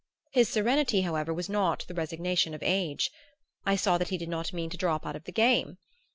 His 0.31 0.49
serenity, 0.49 1.01
however, 1.01 1.31
was 1.31 1.47
not 1.47 1.85
the 1.87 1.93
resignation 1.93 2.55
of 2.55 2.63
age. 2.63 3.11
I 3.67 3.75
saw 3.75 3.99
that 3.99 4.07
he 4.09 4.17
did 4.17 4.29
not 4.29 4.51
mean 4.51 4.71
to 4.71 4.75
drop 4.77 5.05
out 5.05 5.15
of 5.15 5.25
the 5.25 5.31
game. 5.31 5.77